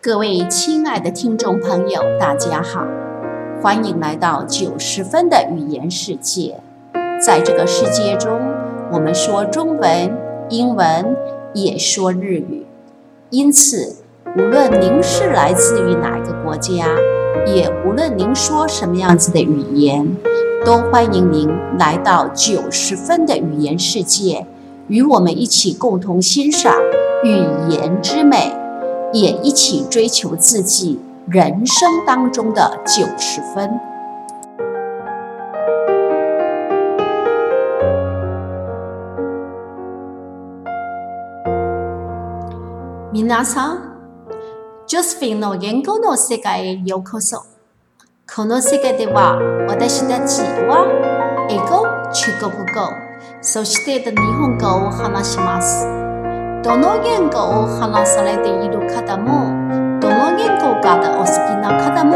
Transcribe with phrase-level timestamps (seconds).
[0.00, 2.86] 各位亲爱的听众朋友，大家好，
[3.60, 6.60] 欢迎来到九十分的语言世界。
[7.20, 8.40] 在这个世界中，
[8.92, 10.16] 我们说中文、
[10.50, 11.16] 英文，
[11.52, 12.64] 也说日语。
[13.30, 13.96] 因此，
[14.36, 16.86] 无论您是来自于哪个国家，
[17.44, 20.16] 也无论您说什么样子的语言，
[20.64, 24.46] 都欢迎您来到九十分的语言世界，
[24.86, 26.72] 与我们一起共同欣赏
[27.24, 27.34] 语
[27.68, 28.57] 言之美。
[29.13, 33.69] 也一起追求自己人生当中的九十分。
[43.13, 43.93] 皆さん、
[44.87, 47.43] ジョセフィンの言語の世界へようこそ。
[48.35, 49.37] この世界では
[49.67, 52.89] 私たちは英語、中国語、
[53.41, 55.96] そして日本語を話します。
[56.68, 59.56] どの言語を話されている方も、
[60.00, 61.30] どの言語がお好き
[61.62, 62.12] な方も、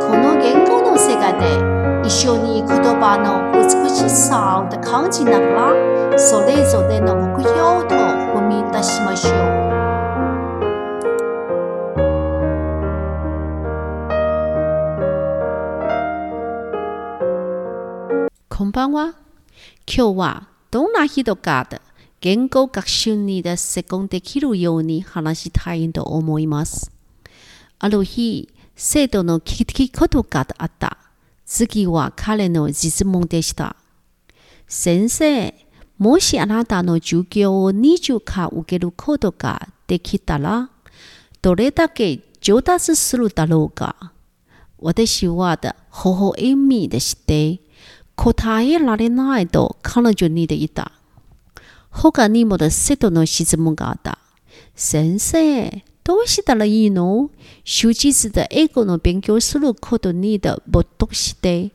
[0.00, 5.38] この言語の世界で一緒に言葉の美しさを感じなが
[6.12, 7.52] ら、それぞれの目標
[7.86, 9.34] と踏み出しましょう。
[18.48, 19.14] こんばんは。
[19.86, 21.66] 今日はどんな人か
[22.24, 26.90] 言語学習にで成功できるように話したいと思います。
[27.78, 30.96] ある日、生徒の聞きことがあった。
[31.44, 33.76] 次は彼の質問でした。
[34.66, 35.54] 先生、
[35.98, 40.70] もしあなたの授業を20回受けることができたら、
[41.42, 44.14] どれだけ上達するだろうか
[44.78, 47.60] 私は微笑みでして、
[48.16, 50.92] 答えられないと彼女に言った。
[51.94, 54.18] 他にも生徒の質問があった。
[54.74, 57.30] 先生、どうしたらいいの
[57.64, 61.70] 終日で英語の勉強することに没頭して、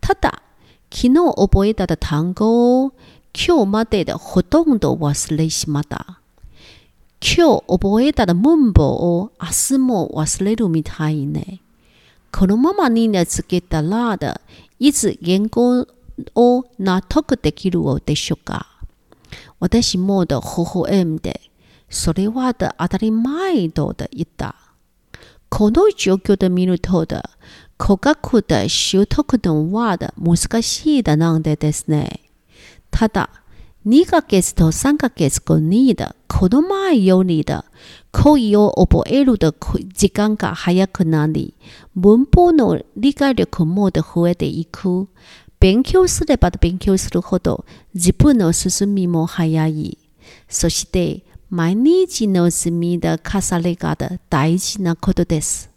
[0.00, 0.42] ただ、
[0.90, 2.92] 昨日覚えた単語を
[3.34, 6.18] 今日まででほとんど忘れしまった。
[7.20, 11.60] 今日覚えた文法を明日も忘れるみたいね。
[12.32, 14.32] このままにつけたらで、
[14.78, 15.86] いつ言語
[16.34, 18.77] を納得できるでしょうか
[19.60, 21.40] 私も的微笑んで、
[21.90, 24.54] それは当たり前と言った。
[25.48, 27.06] この状況で見ると、
[27.78, 32.20] 語学で習得のは難しいだなんでですね。
[32.90, 33.30] ただ、
[33.86, 35.96] 2ヶ月と3ヶ月後に
[36.26, 37.46] この前より
[38.12, 41.54] 恋を覚える時間が早くなり、
[41.94, 45.08] 文法の理解力も増えていく。
[45.60, 47.64] 勉強すれば勉強するほど
[47.94, 49.98] 自分の進みも早い。
[50.48, 53.96] そして毎日の積みで重ねが
[54.28, 55.70] 大事なことです。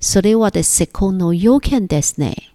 [0.00, 2.54] それは成功の要件ですね。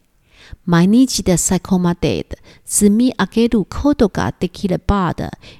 [0.65, 2.25] 毎日で最後まで
[2.65, 5.15] 積み上げることができれば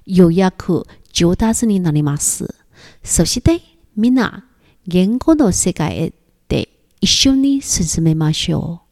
[0.05, 2.53] ようやく上達になります。
[3.03, 3.61] そして
[3.95, 4.45] みんな
[4.87, 6.13] 言語の世界
[6.47, 6.69] で
[7.01, 8.84] 一緒に進めましょう。